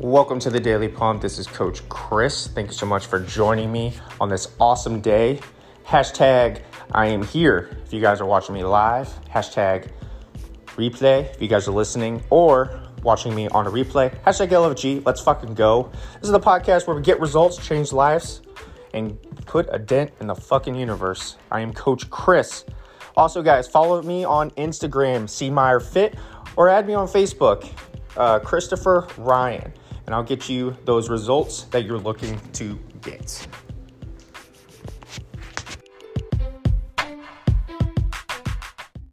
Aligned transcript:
Welcome 0.00 0.40
to 0.40 0.50
the 0.50 0.60
Daily 0.60 0.88
Pump. 0.88 1.22
This 1.22 1.38
is 1.38 1.46
Coach 1.46 1.88
Chris. 1.88 2.48
Thank 2.48 2.66
you 2.66 2.74
so 2.74 2.84
much 2.84 3.06
for 3.06 3.18
joining 3.18 3.72
me 3.72 3.94
on 4.20 4.28
this 4.28 4.48
awesome 4.60 5.00
day. 5.00 5.40
Hashtag 5.86 6.60
I 6.90 7.06
am 7.06 7.22
here 7.22 7.78
if 7.84 7.94
you 7.94 8.02
guys 8.02 8.20
are 8.20 8.26
watching 8.26 8.54
me 8.54 8.62
live. 8.62 9.08
Hashtag 9.30 9.90
replay 10.76 11.32
if 11.32 11.40
you 11.40 11.48
guys 11.48 11.66
are 11.66 11.72
listening 11.72 12.22
or 12.28 12.78
watching 13.02 13.34
me 13.34 13.48
on 13.48 13.66
a 13.66 13.70
replay. 13.70 14.14
Hashtag 14.22 14.48
LFG. 14.48 15.06
Let's 15.06 15.22
fucking 15.22 15.54
go. 15.54 15.90
This 16.14 16.24
is 16.24 16.32
the 16.32 16.40
podcast 16.40 16.86
where 16.86 16.96
we 16.96 17.00
get 17.00 17.18
results, 17.18 17.56
change 17.64 17.92
lives, 17.92 18.42
and 18.92 19.16
put 19.46 19.66
a 19.70 19.78
dent 19.78 20.10
in 20.20 20.26
the 20.26 20.34
fucking 20.34 20.74
universe. 20.74 21.36
I 21.50 21.60
am 21.60 21.72
Coach 21.72 22.10
Chris. 22.10 22.66
Also, 23.16 23.42
guys, 23.42 23.66
follow 23.66 24.02
me 24.02 24.24
on 24.24 24.50
Instagram, 24.52 25.30
C 25.30 25.48
Meyer 25.48 25.80
Fit, 25.80 26.16
or 26.56 26.68
add 26.68 26.86
me 26.86 26.92
on 26.92 27.06
Facebook, 27.06 27.70
uh, 28.16 28.38
Christopher 28.40 29.06
Ryan, 29.16 29.72
and 30.06 30.14
I'll 30.14 30.22
get 30.22 30.48
you 30.48 30.76
those 30.84 31.08
results 31.08 31.62
that 31.64 31.84
you're 31.84 31.98
looking 31.98 32.40
to 32.52 32.78
get. 33.02 33.46